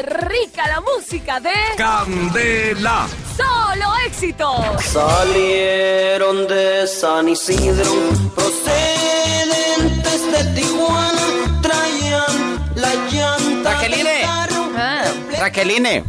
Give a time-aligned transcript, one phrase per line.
[0.00, 3.06] ¡Qué rica la música de Candela.
[3.36, 4.82] Solo Éxitos!
[4.82, 7.92] Salieron de San Isidro,
[8.34, 13.74] procedentes de Tijuana, traían la llanta.
[13.74, 14.04] Raqueline.
[14.04, 14.70] del carro.
[14.74, 15.04] Ah,
[15.38, 16.04] Raqueline,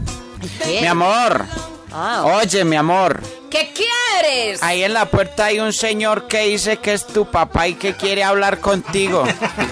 [0.64, 0.80] ¿qué?
[0.82, 1.46] mi amor.
[1.94, 3.22] Ah, Oye, mi amor.
[3.50, 4.64] ¿Qué quieres?
[4.64, 7.96] Ahí en la puerta hay un señor que dice que es tu papá y que
[7.96, 9.24] quiere hablar contigo.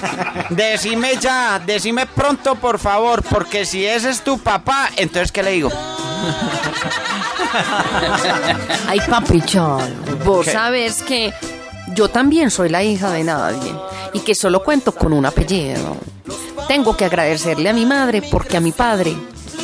[0.50, 5.52] Decime ya, decime pronto, por favor, porque si ese es tu papá, entonces ¿qué le
[5.52, 5.72] digo?
[8.88, 9.82] Ay, papichón,
[10.26, 10.52] vos ¿Qué?
[10.52, 11.34] sabes que
[11.94, 13.74] yo también soy la hija de nadie
[14.14, 15.96] y que solo cuento con un apellido.
[16.68, 19.16] Tengo que agradecerle a mi madre porque a mi padre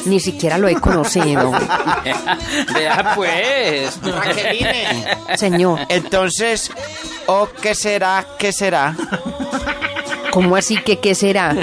[0.05, 1.51] ni siquiera lo he conocido.
[2.73, 3.99] Vea pues.
[4.01, 5.05] Raqueline.
[5.35, 6.71] Señor, Entonces,
[7.27, 8.25] ¿o qué será?
[8.37, 8.95] ¿Qué será?
[10.35, 11.55] ¿cómo así que qué será?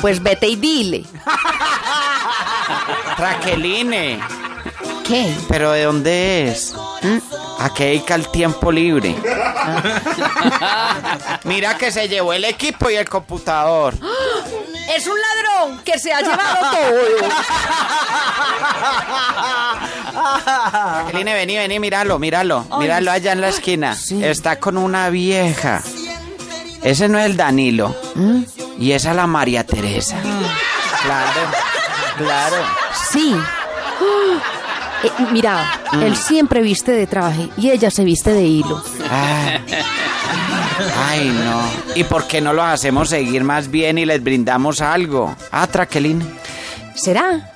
[0.00, 1.04] Pues vete y dile.
[3.18, 4.20] Raqueline.
[5.04, 5.34] ¿Qué?
[5.48, 6.72] ¿Pero de dónde es?
[7.02, 7.18] ¿Mm?
[7.58, 9.16] ¿A qué dedica el tiempo libre?
[11.42, 13.94] Mira que se llevó el equipo y el computador.
[14.96, 17.28] Es un ladrón que se ha llevado todo.
[21.04, 22.64] Raqueline, vení, vení, míralo, míralo.
[22.78, 23.94] Míralo allá en la esquina.
[24.22, 25.82] Está con una vieja.
[26.82, 27.94] Ese no es el Danilo.
[28.78, 30.16] Y esa la María Teresa.
[31.02, 31.40] Claro,
[32.18, 32.56] claro.
[33.10, 33.36] Sí.
[35.04, 38.82] Eh, mira, él siempre viste de traje y ella se viste de hilo.
[39.10, 39.62] Ay,
[41.08, 41.94] ay, no.
[41.94, 45.34] ¿Y por qué no los hacemos seguir más bien y les brindamos algo?
[45.50, 46.38] Ah, Traqueline.
[46.94, 47.52] ¿Será?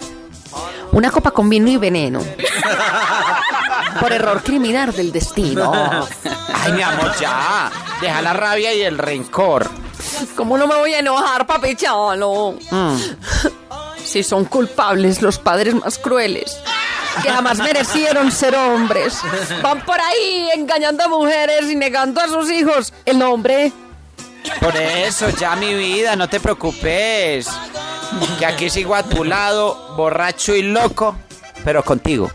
[0.93, 2.21] Una copa con vino y veneno.
[4.01, 5.73] Por error criminal del destino.
[6.55, 7.71] Ay, mi amor, ya.
[8.01, 9.69] Deja la rabia y el rencor.
[10.37, 12.57] ¿Cómo no me voy a enojar, papi chalo?
[14.05, 16.57] Si son culpables los padres más crueles,
[17.23, 19.21] que jamás merecieron ser hombres.
[19.63, 23.73] Van por ahí engañando a mujeres y negando a sus hijos el nombre.
[24.61, 27.49] Por eso, ya mi vida, no te preocupes.
[28.39, 31.17] Que aquí sigo a tu lado, borracho y loco,
[31.65, 32.31] pero contigo.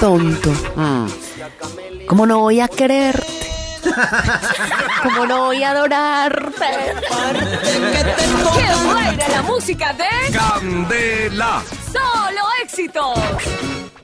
[0.00, 0.50] Tonto.
[0.76, 1.06] Mm.
[2.06, 3.35] ¿Cómo no voy a quererte?
[5.02, 6.94] ¿Cómo no voy a adorarte?
[8.54, 11.62] ¡Qué buena la música de Candela.
[11.92, 13.95] Solo Éxitos!